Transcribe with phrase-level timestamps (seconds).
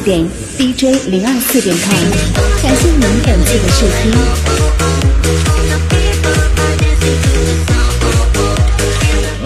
[0.00, 1.88] 点 DJ 零二四点 com。
[2.62, 4.12] 感谢您本次的收听。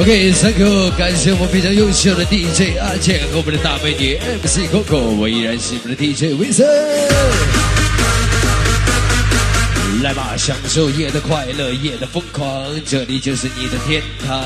[0.01, 6.67] OK，Thank you，感谢我们非常优秀的 DJ 阿健和我们的大美女 MC Coco，我依然是我们的 DJ Wilson。
[10.03, 14.43] 来吧，享受夜的快乐，夜的疯狂，这里就是你的天堂。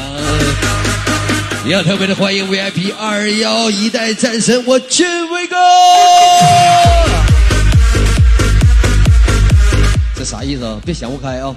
[1.69, 5.57] 要特别的欢迎 VIP 二幺一代战神，我俊伟哥。
[10.15, 10.79] 这啥意思啊？
[10.85, 11.53] 别想不开啊！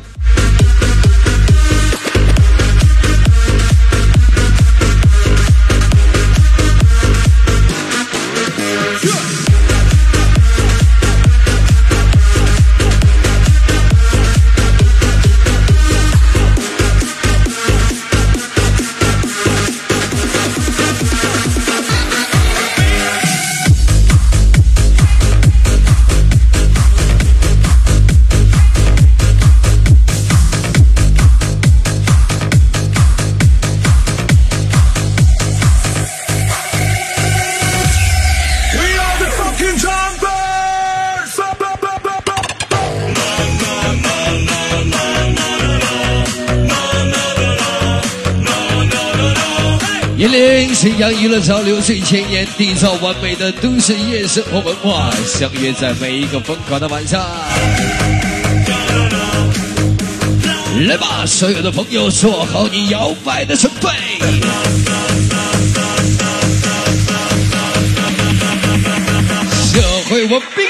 [50.79, 57.19] 沈阳娱乐潮流最前沿，缔造完美的都市夜生活文化，相约在每一个疯狂的晚上。
[60.87, 63.89] 来吧，所有的朋友，做好你摇摆的准备。
[69.73, 70.65] 社会文明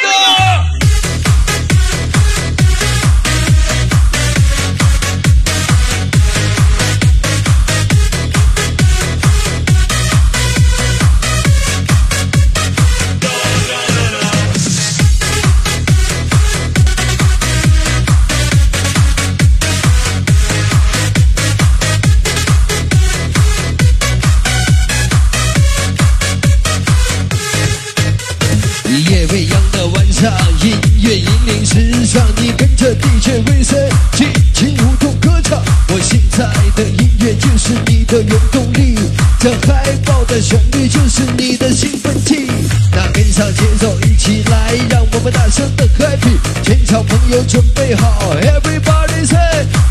[46.90, 49.38] 全场朋友准备好，Everybody say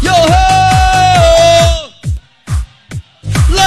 [0.03, 0.33] yo ho，
[3.55, 3.63] 来！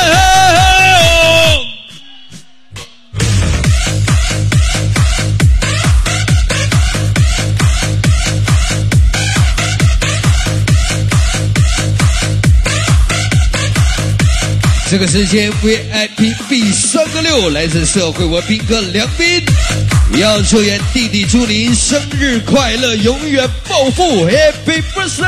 [14.89, 19.41] 这个时间 VIP B 三个六来自社会文斌哥梁斌，
[20.17, 25.25] 要祝愿弟弟朱林生日快乐，永远暴富，Happy Birthday！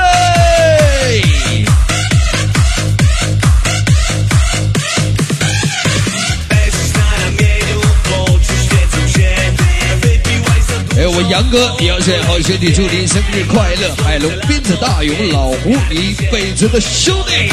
[10.96, 17.50] 哎，我杨哥也要向好兄弟朱林生日快乐，海龙斌子大勇老胡一辈子的兄弟。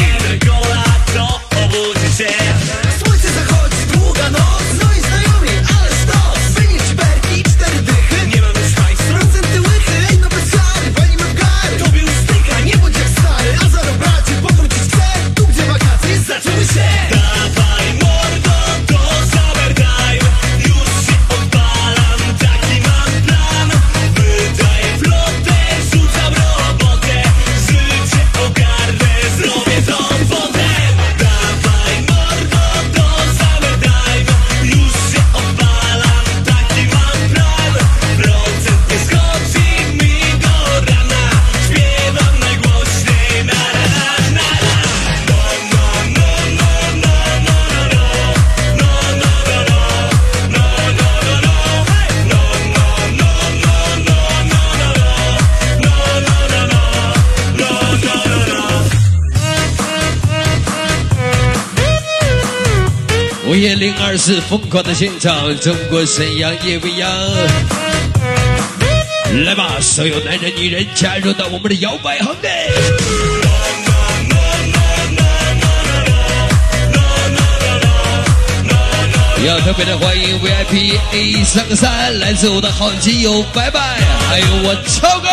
[64.23, 67.11] 是疯狂的现场，中国沈阳夜未央，
[69.47, 72.51] 来吧，所有男人女人加入到我们的摇摆行列。
[79.47, 83.81] 要特别的欢迎 VIP A 三个三，来自我的好基友拜拜，
[84.29, 85.30] 还有我超哥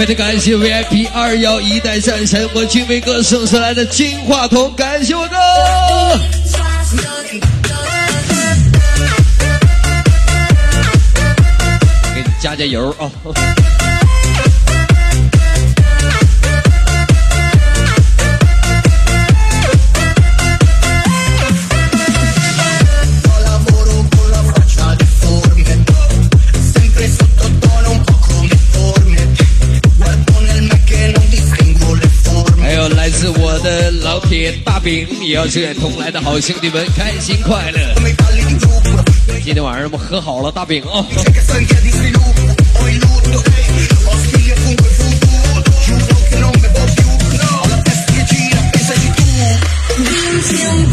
[0.00, 5.36] 特别感谢 VIP 二幺一代战神我金威哥送上来的金话筒，感谢我哥，
[12.14, 13.12] 给你加加油啊！
[34.82, 37.94] 饼，也要祝愿同来的好兄弟们开心快乐。
[39.44, 41.06] 今天晚上我们和好了，大饼啊！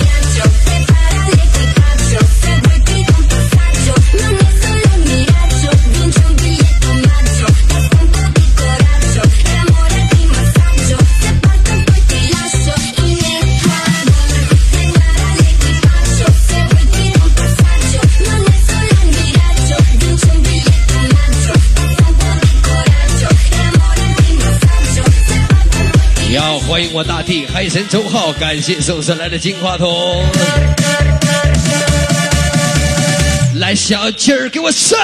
[26.97, 29.88] 我大弟海神周浩，感谢送上来的金话筒，
[33.59, 34.97] 来小鸡儿给我上！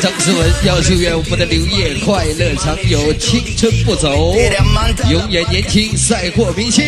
[0.00, 4.34] 张思文要祝愿我们的刘烨快乐常有，青春不走，
[5.10, 6.84] 永远年轻，赛过明星。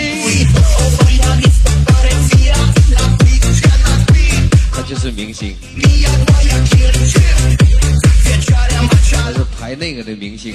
[4.72, 5.54] 他就是明星，
[9.12, 10.54] 他是排那个的明星。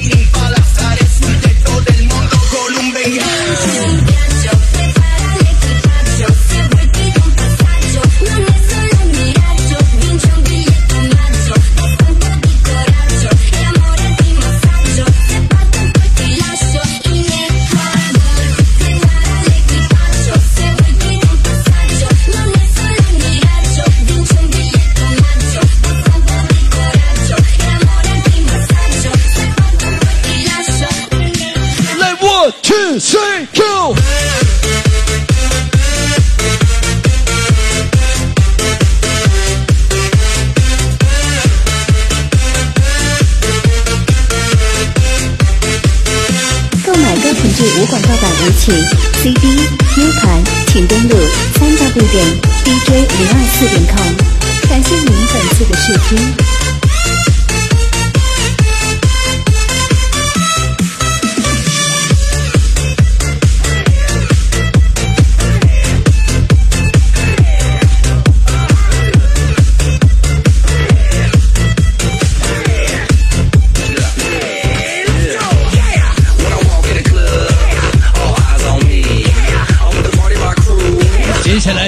[48.65, 48.73] 请
[49.21, 49.47] CD、
[49.95, 51.15] U 盘，请登录
[51.53, 54.24] 三 W 点 DJ 零二四点 com。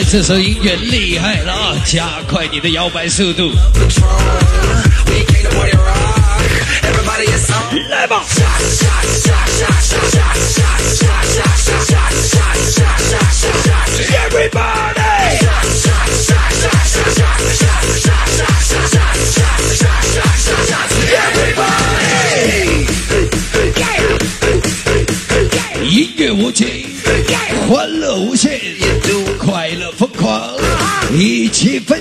[0.10, 1.76] 这首音乐厉害了啊！
[1.86, 3.52] 加快你的摇摆速度，
[7.90, 8.24] 来吧！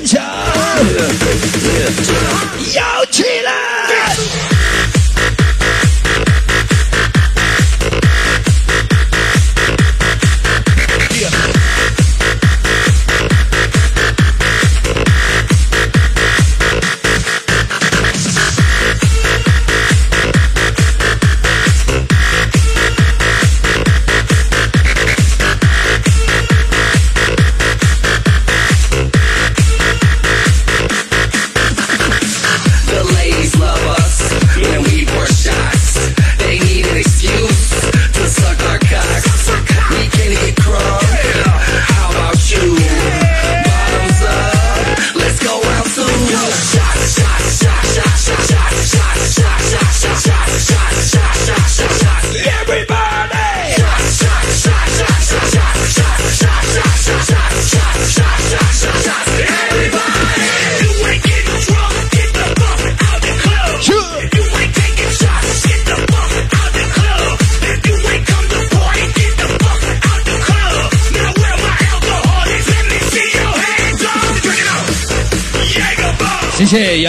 [0.06, 0.22] 强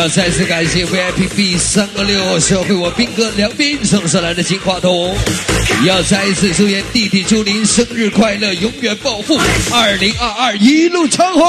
[0.10, 5.16] 再次感谢 VIP B 三个六社会我兵哥梁斌送上来的金话筒，
[5.86, 9.38] 要再一次祝愿弟弟朱林生日快乐，永远暴富，
[9.74, 11.44] 二零二二一路长虹。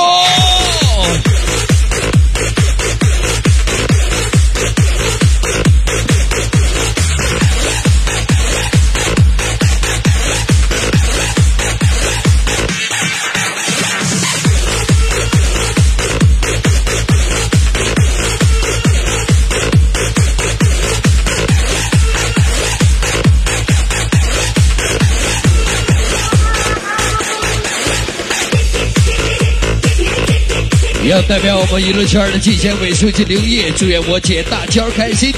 [31.29, 35.31] 代表我们娱乐圈的纪检委书记刘烨，祝愿我姐大娇开心，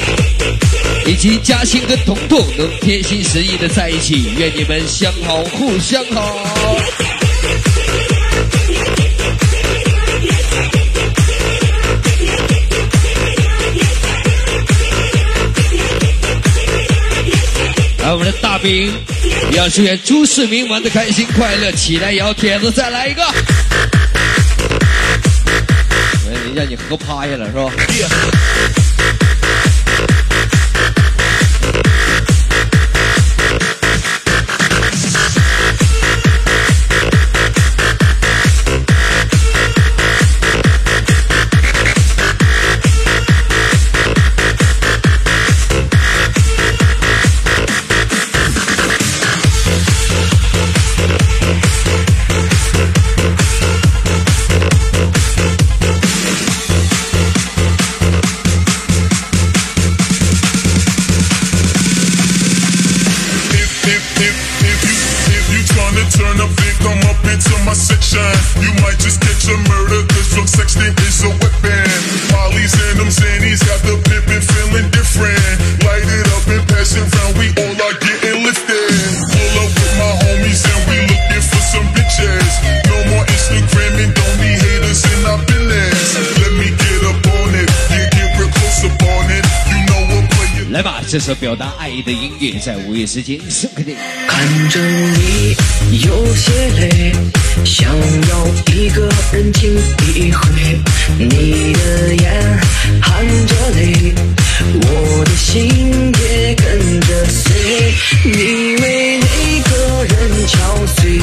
[1.05, 6.77] 以及嘉欣跟彤彤能贴心实意的在一起，愿你们相好互相好。
[17.99, 18.93] 来，我们的大饼，
[19.55, 23.20] 要祝愿朱世明玩的开心快乐，起来摇铁子，再来一个。
[26.61, 27.71] 让你喝趴下了是吧？
[68.11, 68.63] shine.
[68.63, 69.80] You might just get a mercy.
[91.11, 93.97] 这首表达爱意的音乐，在午夜时间送给你。
[94.29, 95.57] 看着你
[96.05, 97.13] 有些累，
[97.65, 97.93] 想
[98.29, 99.77] 要一个人听
[100.15, 100.79] 一回。
[101.19, 102.61] 你的眼
[103.03, 104.15] 含着泪，
[104.83, 107.93] 我的心也跟着碎。
[108.23, 109.27] 你为那
[109.69, 110.15] 个人
[110.47, 110.55] 憔
[110.95, 111.19] 悴，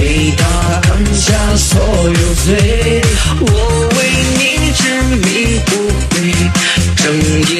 [0.00, 3.02] 为他扛下所有罪。
[3.38, 3.98] 我为
[4.38, 4.80] 你执
[5.18, 5.76] 迷不
[6.08, 6.32] 悔，
[6.96, 7.04] 整
[7.54, 7.59] 夜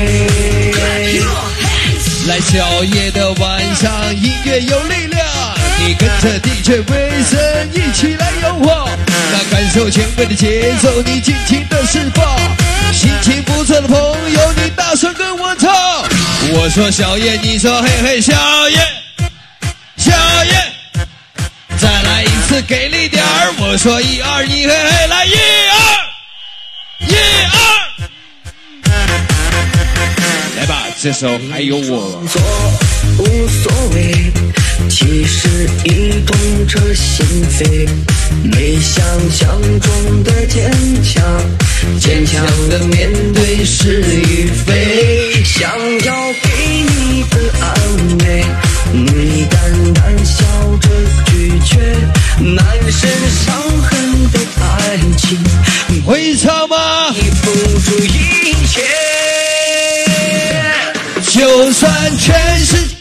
[2.31, 5.27] 来小夜的晚上，音乐有力量，
[5.79, 12.25] 你跟着 DJ 威森一起来摇晃，那感受前卫的节奏，你尽情的释放。
[12.93, 13.97] 心情不错的朋
[14.31, 15.69] 友，你大声跟我唱。
[16.53, 18.33] 我说小夜，你说嘿嘿，小
[18.69, 18.79] 夜，
[19.97, 20.13] 小
[20.45, 20.53] 夜，
[21.77, 23.53] 再来一次给力点儿。
[23.59, 25.33] 我说一二一，嘿嘿，来一
[25.67, 27.90] 二，一二。
[31.03, 32.21] 这首还有我。
[32.31, 32.39] 做
[33.17, 34.31] 无所谓，
[34.87, 37.89] 其实已痛彻心扉。
[38.43, 41.23] 没想象中的坚强，
[41.99, 45.43] 坚强的面对是与非。
[45.43, 45.71] 想
[46.05, 48.45] 要给你的安慰，
[48.93, 50.45] 你淡淡笑
[50.81, 50.87] 着
[51.25, 51.97] 拒绝。
[52.43, 53.09] 满身
[53.43, 55.39] 伤痕的爱情，
[56.05, 57.09] 会唱吗？
[57.15, 59.30] 你付出一切。
[61.63, 62.95] 就算全世界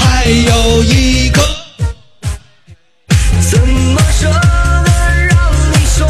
[0.00, 1.40] 还有一个，
[3.48, 4.90] 怎么舍得
[5.28, 6.04] 让你受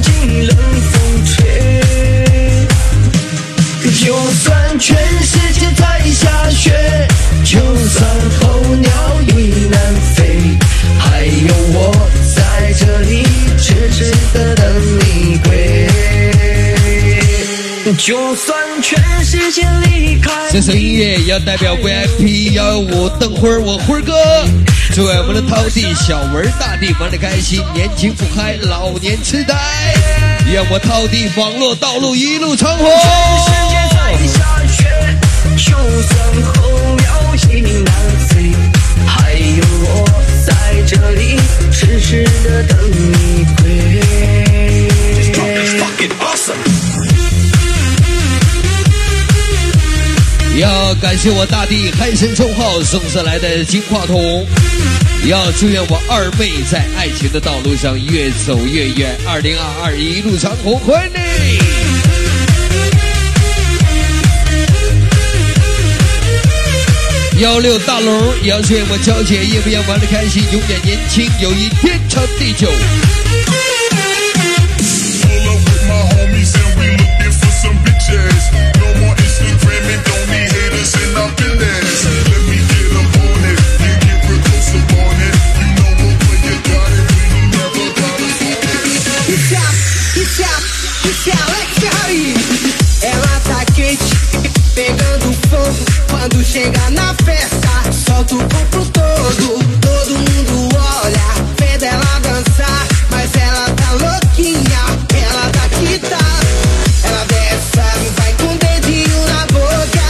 [0.00, 0.56] 尽冷
[0.90, 2.66] 风吹？
[3.92, 7.07] 就算全世界在下雪，
[17.98, 24.14] 就算全世界离开，这首音乐要代表 VIP 幺幺五等会儿我辉儿哥，
[24.94, 29.54] 祝愿我们的涛弟小文大弟玩的开心，年轻不嗨，老年痴呆。
[30.50, 32.86] 愿我涛弟网络道路一路长虹。
[32.88, 32.94] 世
[33.68, 35.18] 界在下雪，
[35.56, 36.18] 就算
[36.54, 37.92] 候鸟已南
[38.28, 38.52] 飞，
[39.06, 40.08] 还有我
[40.46, 41.36] 在这里
[41.72, 43.98] 痴痴的等你归。
[50.58, 54.44] 要感谢我大弟海神称号送上来的金话筒，
[55.24, 61.20] 要祝愿我二妹在爱情的道路上越走越远，二零二二一路长虹，欢迎你！
[67.40, 72.68] 幺六大龙，也要祝愿我娇姐夜不夜玩的开心，永远年轻，友谊天长地久。
[96.27, 99.59] Quando chega na festa, solta o corpo todo.
[99.81, 100.69] Todo mundo
[101.01, 102.87] olha, vendo ela dançar.
[103.09, 104.83] Mas ela tá louquinha,
[105.13, 106.17] ela tá quita.
[107.03, 110.07] Ela desce, vai com o dedinho na boca.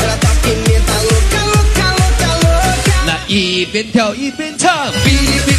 [0.00, 2.94] Ela tá pimenta louca, louca, louca, louca.
[3.06, 5.57] 那一边跳一边唱， Piri, piri, piri,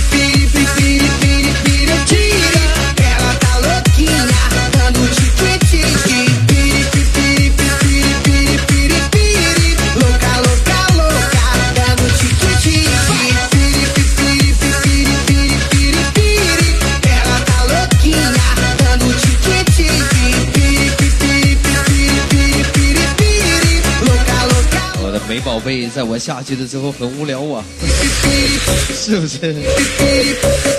[25.95, 27.65] 在我下去的时候很无聊啊，
[28.95, 29.39] 是不是？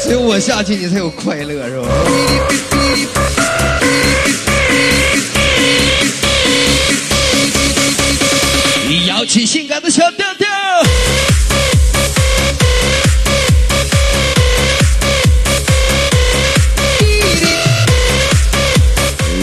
[0.04, 1.88] 只有我下去，你才有快乐，是吧？
[8.88, 10.48] 你摇起性感的小调调。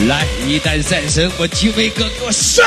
[0.08, 2.64] 来，一代战神，我几位哥给我上！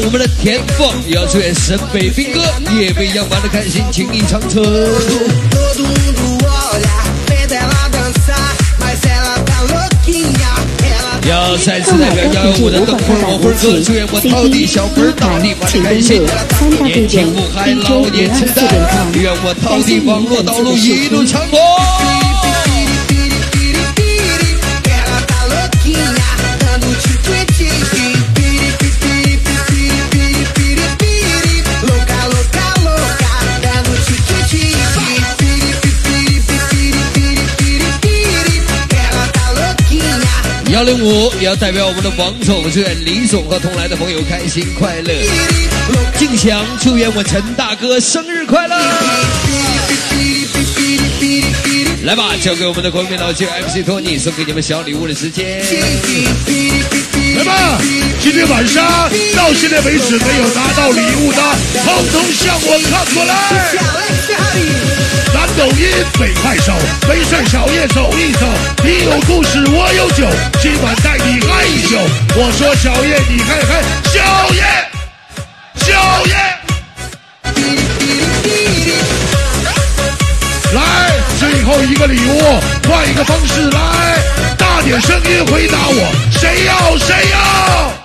[0.00, 2.40] 我们的田凤也要祝愿沈北兵哥
[2.72, 5.47] 夜未央玩的开心，情意长存。
[11.28, 16.22] 要再次代表幺幺五的灯魂我辉哥，祝愿我套地小魂大力玩的开心，
[16.82, 18.62] 年轻不嗨，老年痴呆，
[19.12, 22.17] 愿我到地网络道路一路长虹。
[40.78, 45.12] 幺零五也要代表我们的王总，祝愿李总和同来的朋友开心快乐。
[46.16, 48.76] 敬祥祝愿我陈大哥生日快乐。
[52.04, 55.58] 来吧，交给我们的国民老舅 MC 托尼，送给你们小礼物的时间。
[57.36, 57.80] 来吧，
[58.20, 61.42] 今天晚上到现在为止没有拿到礼物的，
[61.82, 63.34] 统统向我看过来。
[65.58, 65.88] 抖音，
[66.20, 66.72] 北快手，
[67.08, 68.46] 没事小叶走一走。
[68.84, 70.24] 你有故事，我有酒，
[70.62, 71.96] 今晚带你嗨一宿。
[72.36, 74.62] 我说小叶，你嗨嗨，小叶，
[75.74, 76.34] 小叶。
[80.74, 84.16] 来，最后一个礼物，换一个方式来，
[84.56, 87.97] 大点声音回答我，谁要谁要？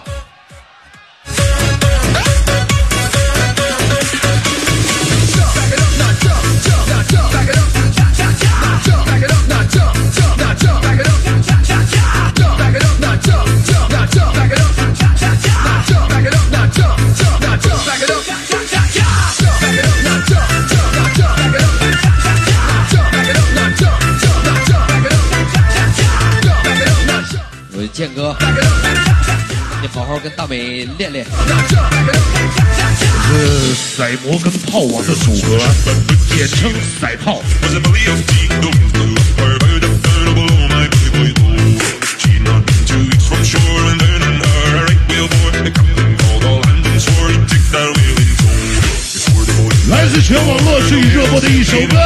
[30.13, 31.25] 好跟大美练练。
[31.47, 31.65] 这
[33.27, 35.57] 是赛摩跟炮王的组合，
[36.29, 36.71] 简称
[37.01, 37.41] 赛炮。
[49.89, 51.97] 来自全网络最热播的一首歌，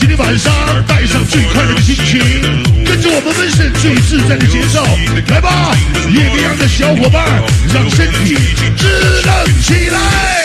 [0.00, 0.50] 今天晚上
[0.86, 2.75] 带上最快乐的心情。
[3.16, 4.84] 我们温顺最自在的节奏，
[5.30, 5.74] 来吧，
[6.10, 7.24] 夜未央的小伙伴，
[7.72, 8.36] 让身体
[8.76, 9.88] 支棱起。
[9.88, 10.44] 来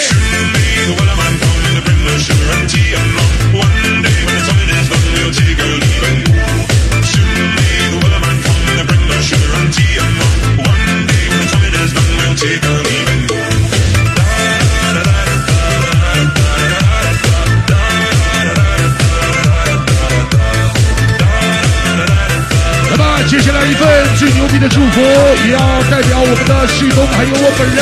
[24.22, 25.02] 最牛逼的祝福，
[25.48, 27.82] 也要代表我们的旭东还有我本人，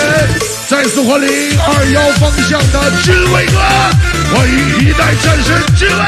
[0.69, 3.59] 再次欢迎二幺方向的志伟哥，
[4.33, 6.01] 欢迎一代战神志伟。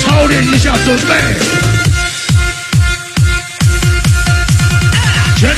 [0.00, 1.71] 操练一下，准备。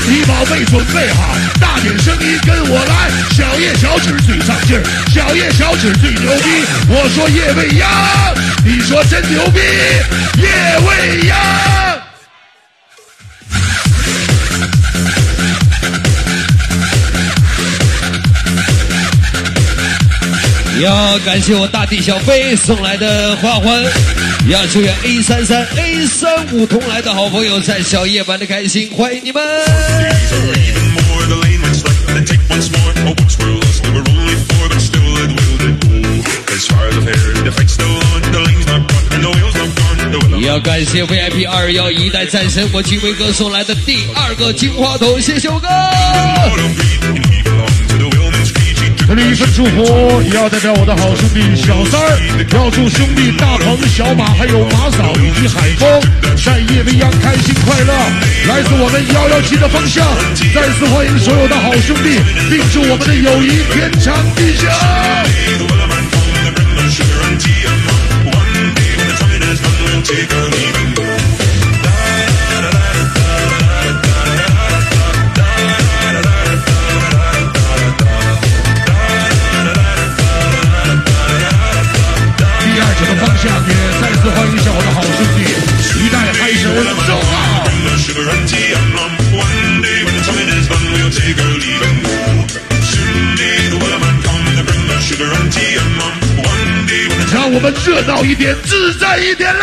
[0.07, 3.09] 你宝贝准备好，大点声音跟我来。
[3.31, 6.63] 小叶小指最上劲儿，小叶小指最牛逼。
[6.87, 7.89] 我说叶未央，
[8.63, 9.59] 你说真牛逼，
[10.39, 10.47] 叶
[10.79, 11.94] 未央。
[20.81, 23.83] 要感谢我大地小飞送来的花环，
[24.49, 29.41] 要祝愿 A 三三 A 三五同来的好朋友在小夜班的开心，欢迎你们。
[40.37, 45.67] 也要感谢 VIP 二幺一代战神我金威哥送来的第二个金话筒，谢谢我哥。
[49.15, 52.19] 这里一份祝福，也要代表我的好兄弟小三儿，
[52.51, 55.87] 要祝兄弟大鹏、小马还有马嫂以及海峰
[56.35, 57.93] 在夜未央开心快乐。
[58.49, 60.05] 来自我们幺幺七的方向，
[60.53, 64.67] 再次欢迎所有的好兄弟，并祝我们的友谊天长地久。
[97.85, 99.59] 热闹一点，自在一点嘞！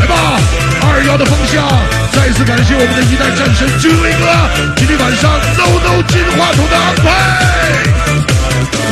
[0.00, 0.40] 来吧，
[0.80, 1.68] 二幺的方向，
[2.10, 7.04] 再次感谢我们的一代战神君威哥，今天晚上 no no 金话筒的安排，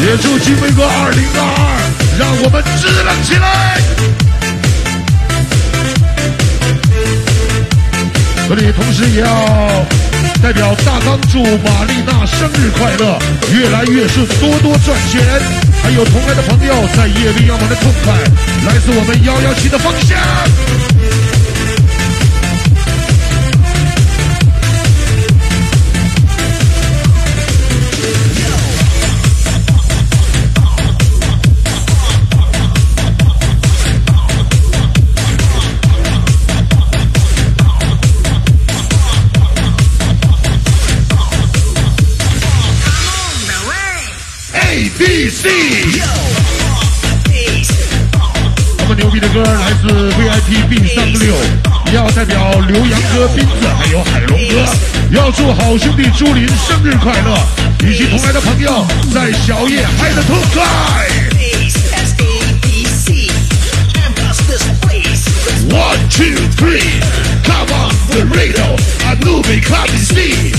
[0.04, 1.80] 也祝君威哥二零二二，
[2.18, 3.80] 让我们支棱起来。
[8.50, 9.26] 这里同时也要
[10.42, 13.16] 代表大刚祝玛丽娜生日快乐，
[13.54, 15.22] 越来越顺，多多赚钱。
[15.80, 18.12] 还有同来的朋友在夜里要玩的痛快，
[18.66, 20.18] 来自我们幺幺七的方向。
[44.92, 45.48] A B C。
[48.78, 51.34] 他们牛逼的歌来自 VIP B 三个六，
[51.86, 54.66] 也要代表刘洋哥、斌子还有海龙哥，
[55.10, 57.38] 要祝好兄弟朱林生日快乐，
[57.88, 60.62] 以及同来的朋友在小夜嗨的痛快。
[65.70, 67.00] One two three,
[67.44, 68.76] come on the radio,
[69.06, 70.52] a movie club is see.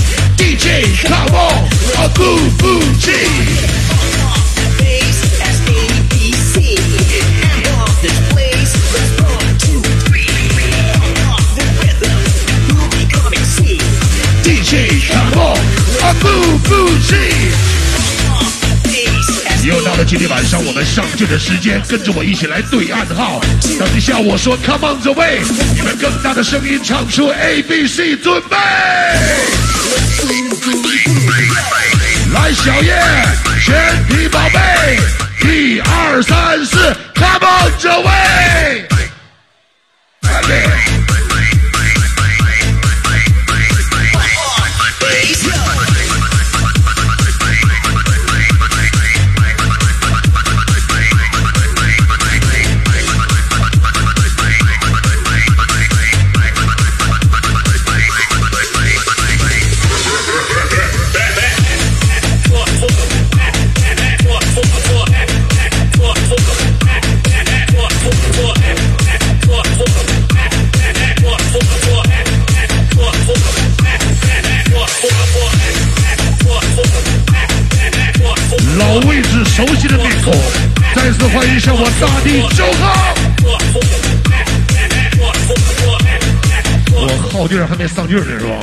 [20.54, 23.40] 上我们上阵的时间，跟着我一起来对暗号。
[23.76, 25.40] 等一下我说 Come on the way，
[25.74, 28.56] 你们更大的声音唱出 A B C，准备。
[32.32, 33.02] 来，小叶，
[33.64, 35.00] 全体宝贝，
[35.42, 38.86] 一二三四，Come on the way。
[87.76, 88.54] 没上劲儿呢，是吧？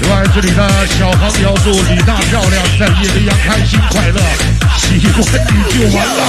[0.00, 4.20] 另外，这里的小航要祝李大漂亮在夜里阳开心快乐，
[4.76, 6.20] 喜欢你就完了。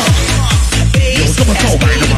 [1.17, 2.13] 有这么告白的吗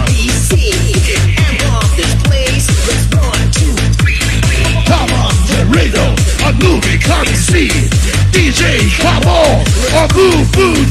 [4.86, 6.04] ？Come on, the radio,
[6.44, 7.72] a movie coming see.
[8.32, 10.90] DJ, come on, a move, move,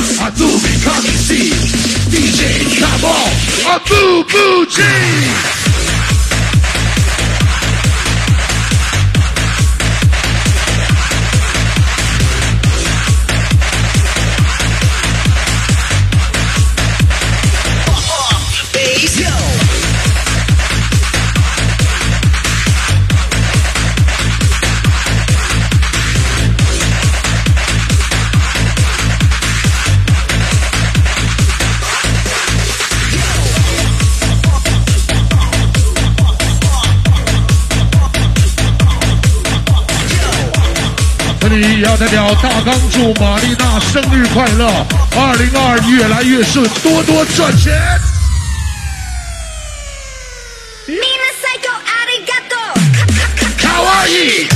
[0.00, 1.50] I do be coming see
[2.08, 3.12] DJ Cabo,
[3.68, 5.59] I boo boo G.
[41.82, 47.72] 要代表大刚祝玛丽娜生日快乐，二零二越来越顺，多多赚钱。
[53.58, 54.49] 卡哇伊。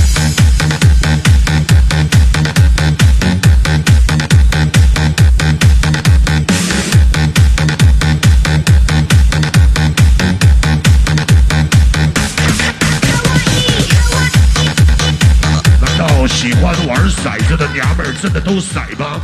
[18.45, 19.19] 都塞吧？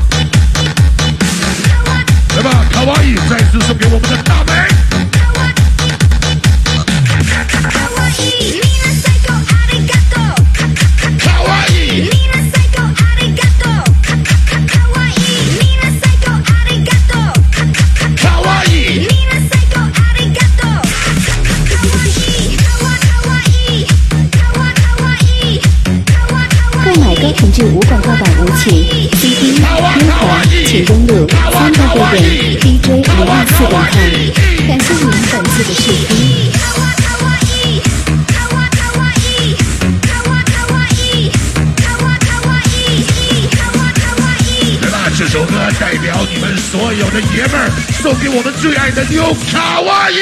[2.36, 4.39] 来吧，卡哇伊再次送给我们的大
[32.16, 33.98] 点 DJ 零二四点 com。
[34.66, 36.10] 感谢您本次的试听。
[44.82, 47.70] 来吧，这首歌代表你们所有的爷们儿，
[48.02, 50.14] 送给我们最爱的妞卡哇伊。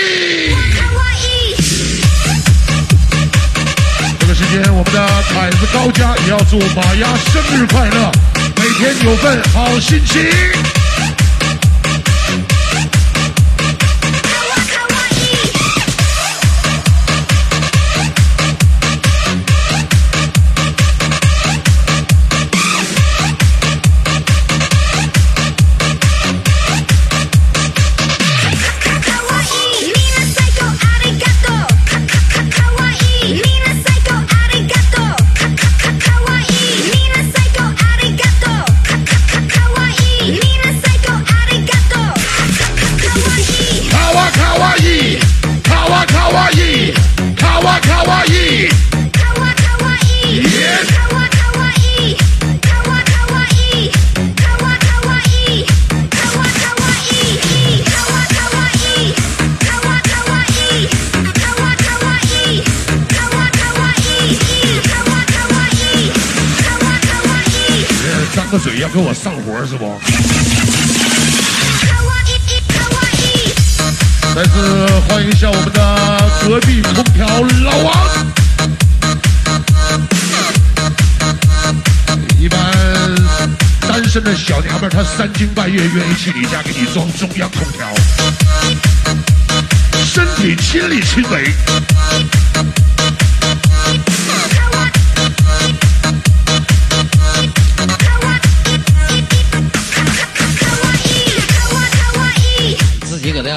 [4.18, 8.12] 这个时间，我们的凯子高家也要祝马丫生日快乐，
[8.56, 10.67] 每天有份好心情。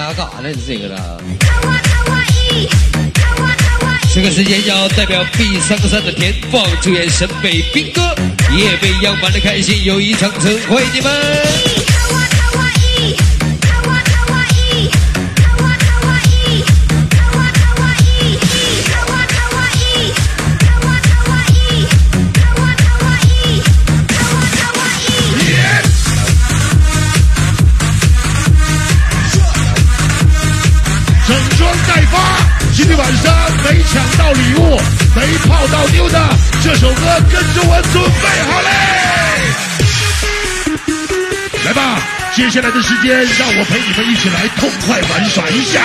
[0.02, 0.54] 自己搁那干啥呢？
[0.66, 0.98] 这个呢。
[4.14, 8.02] 这个时间要代表 B 三个三的田放祝愿沈北兵哥
[8.56, 11.71] 夜未央玩的开心，友谊长存，欢迎你们！
[33.92, 34.80] 抢到礼物
[35.14, 36.18] 没泡到妞的，
[36.64, 38.70] 这首歌跟着我准备好嘞。
[41.66, 42.00] 来吧，
[42.34, 45.82] 接下来的时间让我陪你们一起来痛快玩耍一下。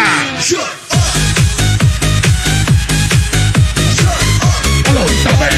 [4.84, 5.48] 哈喽，一大杯。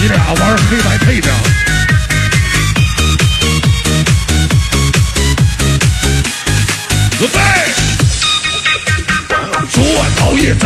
[0.00, 1.31] 你俩玩黑白配的。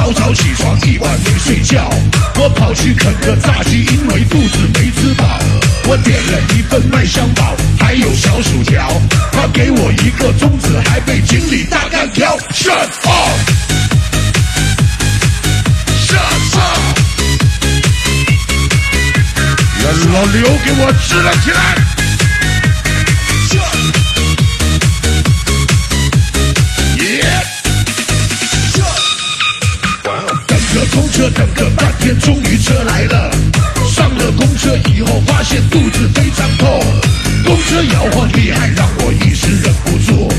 [0.06, 1.90] 早早起床，一晚没睡觉。
[2.36, 5.24] 我跑去啃个炸鸡，因为肚子没吃饱。
[5.84, 8.88] 我点了一份麦香堡，还有小薯条。
[9.32, 12.38] 他给我一个中指，还被经理大干挑。
[12.54, 13.40] Shut up！Shut
[16.56, 17.00] up！
[19.82, 21.85] 让老刘给我支了起来。
[31.36, 33.30] 等个半天，终于车来了。
[33.86, 36.82] 上了公车以后，发现肚子非常痛。
[37.44, 40.32] 公车摇晃厉害，让我一时忍不住。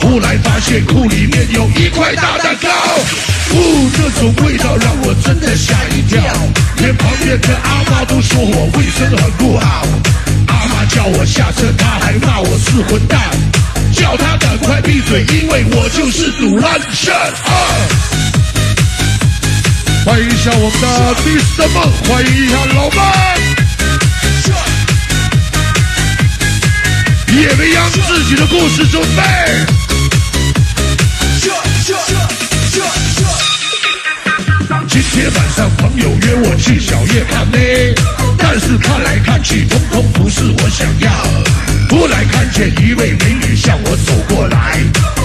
[0.00, 2.68] 后来发现裤里面有一块大蛋糕，
[3.54, 6.20] 呜，这种味道让我真的吓一跳。
[6.78, 9.86] 连旁边的阿妈都说我卫生很不好。
[10.48, 13.20] 阿妈叫我下车，她还骂我是混蛋，
[13.94, 18.31] 叫她赶快闭嘴，因为我就是赌烂 Shut up！
[20.12, 20.86] 欢迎一下我们的
[21.22, 23.00] Mr 梦，欢迎一下老曼。
[27.34, 29.22] 叶未央自己的故事准备。
[34.86, 37.94] 今天晚上朋友约我去小夜看妹，
[38.36, 41.10] 但是看来看去，通通不是我想要。
[41.88, 44.78] 忽然看见一位美女向我走过来，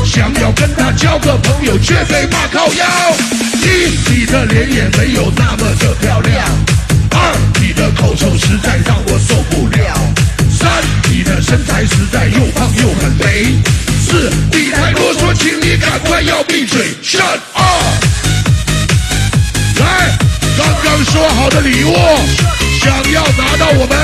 [0.05, 2.85] 想要跟她交个朋友，却被骂靠腰。
[3.61, 6.45] 一，你的脸也没有那么的漂亮；
[7.11, 9.93] 二，你的口臭实在让我受不了；
[10.51, 13.57] 三，你的身材实在又胖又很肥；
[14.07, 18.03] 四，你太啰嗦，请你赶快要闭嘴，shut up。
[19.79, 20.17] 来，
[20.57, 21.95] 刚刚说好的礼物，
[22.79, 23.97] 想要拿到我们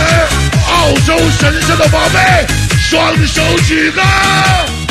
[0.68, 2.46] 澳洲神圣的宝贝，
[2.80, 4.83] 双手举高！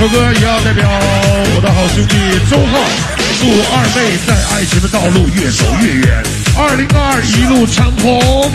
[0.00, 0.88] 首歌也要代表
[1.54, 2.14] 我的好兄弟
[2.48, 2.72] 周浩，
[3.38, 6.24] 祝二妹在爱情的道路越走越远，
[6.56, 8.50] 二零二二一路畅通。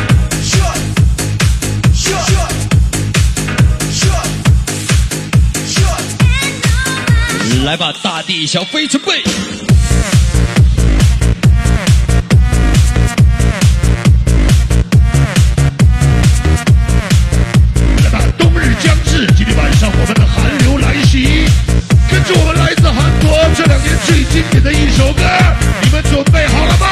[7.63, 9.21] 来吧，大地小飞准备。
[24.65, 25.21] 的一首歌，
[25.83, 26.84] 你们准备好了吗？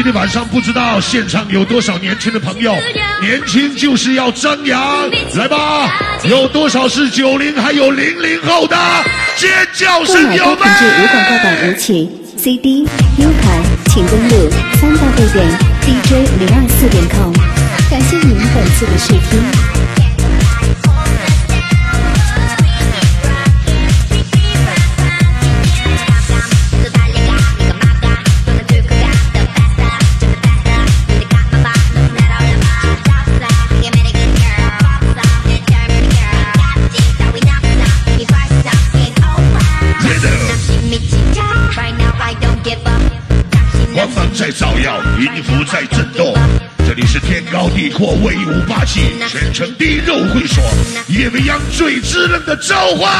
[0.00, 2.72] 今天晚上不知道现场有多少年轻的朋友？
[3.20, 4.80] 年轻就是要张扬，
[5.36, 5.92] 来吧！
[6.24, 8.74] 有多少是九零还有零零后的？
[9.36, 11.78] 尖叫声有买高品质无广告版舞？
[11.78, 12.84] 曲、CD、
[13.18, 15.46] U 盘、请登录三 w 点
[15.82, 17.30] dj 零二四点 com。
[17.90, 19.69] 感谢您本次的试听。
[44.10, 46.34] 方在照耀，音符在震动。
[46.86, 50.62] 这里是天高地阔，威武霸气，全城第一肉会说，
[51.08, 53.10] 夜未央最炙热的召唤。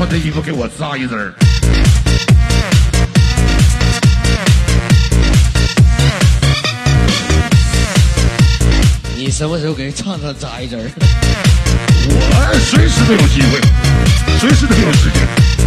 [0.00, 1.34] 穿的衣服给我扎一针儿？
[9.14, 10.90] 你什么时候给唱唱扎一针儿？
[12.08, 13.60] 我随时都有机会，
[14.38, 15.59] 随时都有时间。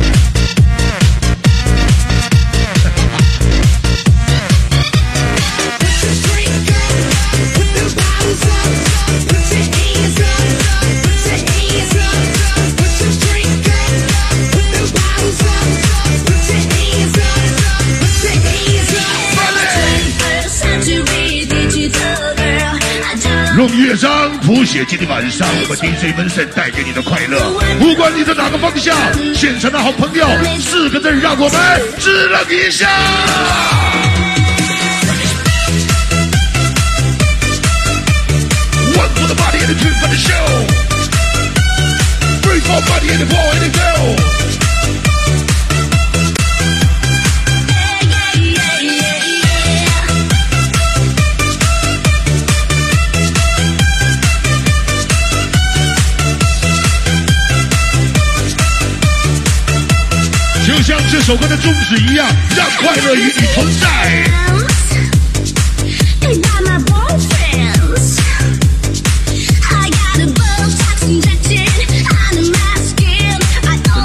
[23.74, 27.40] 乐章谱写今天晚上我们 DJ 温森带给你的快乐。
[27.80, 28.96] 不管你在哪个方向，
[29.34, 30.28] 现场的好朋友，
[30.60, 32.88] 四个字让我们支棱一下。
[38.96, 40.46] One for the body and the two for the show.
[42.44, 43.70] Three for body and the four and the
[61.14, 63.88] 这首歌的宗旨一样，让快乐与你同在。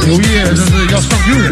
[0.04, 1.50] 刘烨这是要上镜了，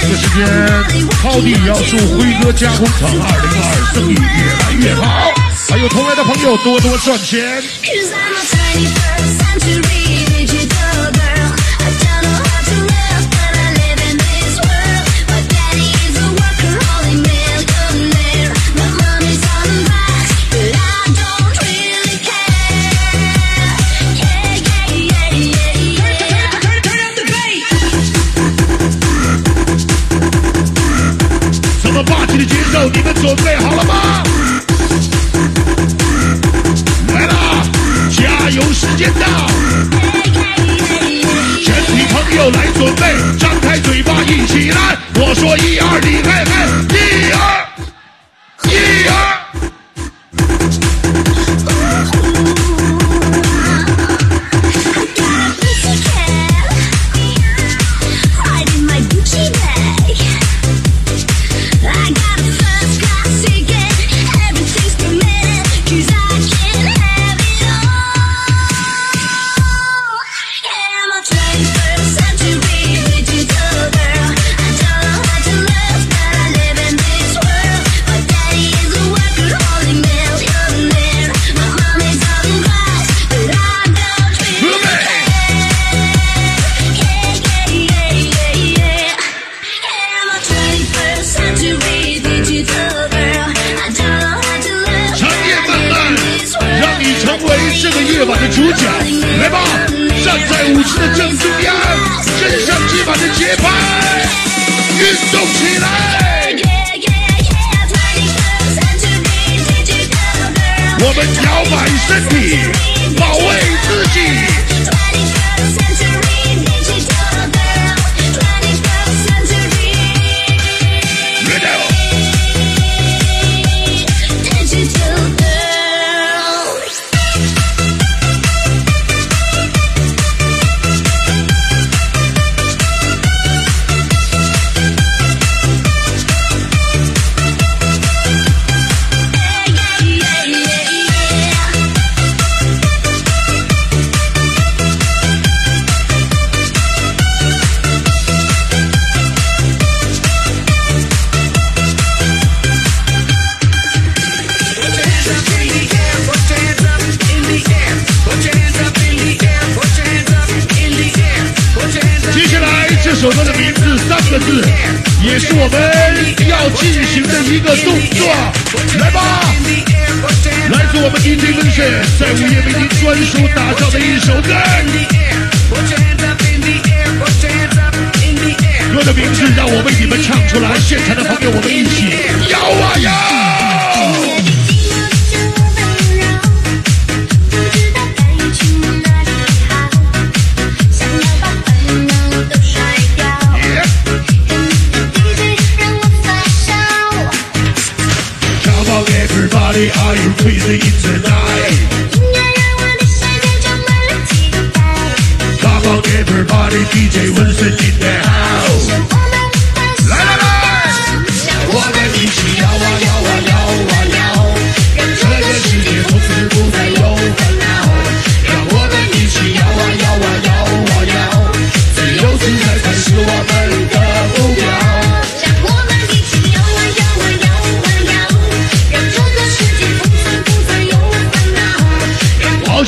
[0.00, 0.46] 这时间
[0.92, 4.18] 天，浩弟要祝辉哥加工厂二零二二生意越
[4.54, 5.51] 来越好。
[5.72, 7.62] 还有同来的朋友多多赚钱。
[31.80, 34.11] 什么霸气的肌肉，你们准备好了吗？
[43.38, 44.96] 张开嘴巴一起来！
[45.16, 47.66] 我说一二，你看看，一二，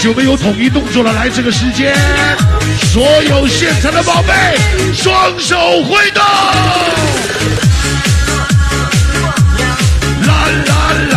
[0.05, 1.97] 久没有统一动作了，来这个时间，
[2.93, 4.35] 所有现场的宝贝，
[4.93, 6.23] 双手挥动，
[10.27, 10.75] 啦啦
[11.11, 11.17] 啦，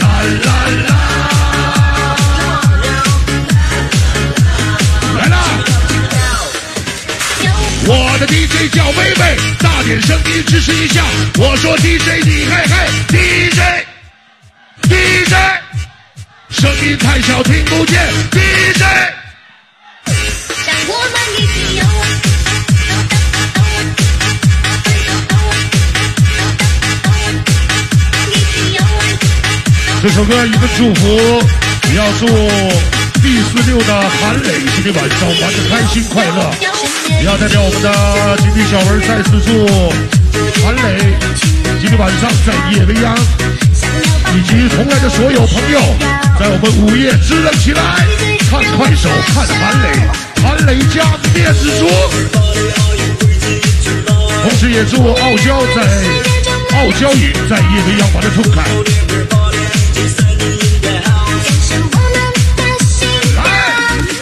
[0.00, 0.08] 啦
[0.42, 0.48] 啦
[0.88, 0.90] 啦，
[5.18, 5.36] 来啦！
[7.84, 11.04] 我的 DJ 叫薇薇，大点声音支持一下。
[11.36, 13.91] 我说 DJ 你嘿嘿，DJ DJ，
[16.62, 17.98] 声音太小听不见
[18.30, 18.84] ，DJ。
[30.00, 31.42] 这首歌一个祝福，
[31.96, 32.26] 要祝
[33.20, 36.54] B 四六的韩磊今天晚上玩的开心快乐。
[37.08, 39.66] 也要代表我们的经理小文再次祝
[40.64, 41.18] 韩磊
[41.80, 43.18] 今天晚上在夜未央
[44.34, 45.80] 以及同来的所有朋友，
[46.38, 47.80] 在我们午夜支棱起来，
[48.50, 49.86] 看快手，看韩磊，
[50.42, 51.86] 韩磊家电子书。
[54.42, 55.76] 同时也祝我傲娇在
[56.76, 58.64] 傲娇雨在夜未央玩的痛快。
[63.36, 63.40] 来，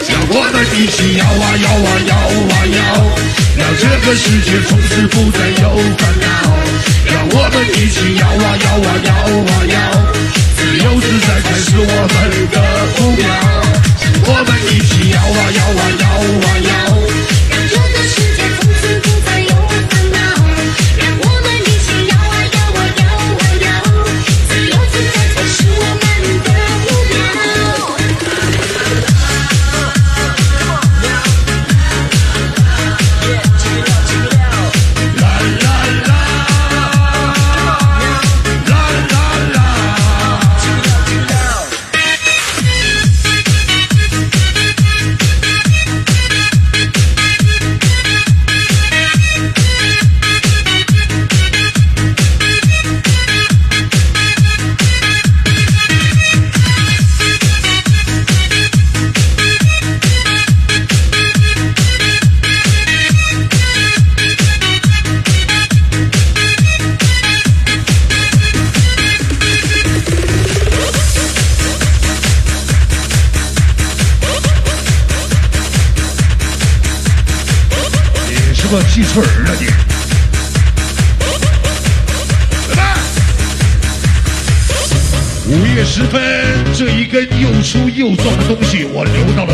[0.07, 2.13] 让我们一起摇啊摇啊摇
[2.51, 2.79] 啊摇，
[3.57, 5.65] 让这个世界从此不再有
[5.97, 6.10] 烦。
[7.91, 10.00] 起摇啊摇啊摇啊摇，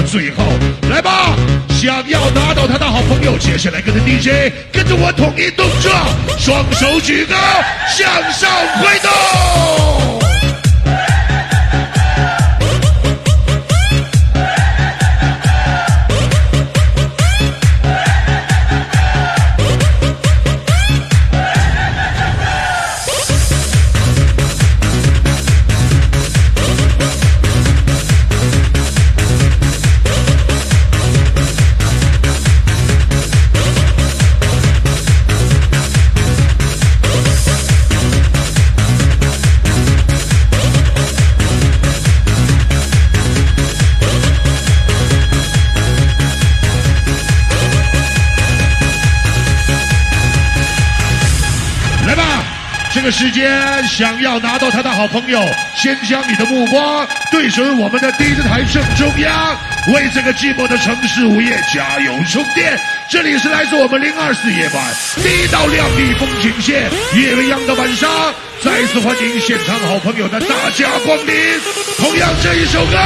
[0.07, 0.43] 最后。
[0.89, 1.35] 来吧，
[1.69, 5.91] 想要拿到他的好朋友，接下来跟着 DJ，跟着我统一动作，
[6.39, 7.35] 双手举高，
[7.89, 8.49] 向上
[8.79, 10.26] 挥动。
[53.07, 55.41] 个时间想要拿到他的好朋友，
[55.77, 59.57] 先将你的目光对准我们的第一台正中央，
[59.93, 62.77] 为这个寂寞的城市午夜加油充电。
[63.09, 64.93] 这里是来自我们零二四夜晚
[65.23, 68.09] 第一道亮丽风景线，夜未央的晚上，
[68.63, 71.35] 再次欢迎现场好朋友的大驾光临。
[71.97, 72.97] 同样，这一首歌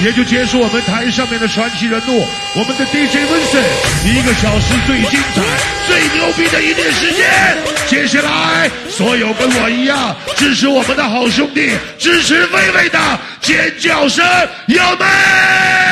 [0.00, 2.24] 也就结束我们台上面的传奇人物，
[2.54, 3.64] 我们的 DJ Vincent
[4.06, 5.42] 一个小时最精彩、
[5.86, 7.26] 最牛逼的一点时间。
[7.88, 12.98] 接下来，所有跟我一样支持我们的好兄弟、支持薇薇的
[13.40, 14.24] 尖叫声，
[14.66, 15.91] 有没？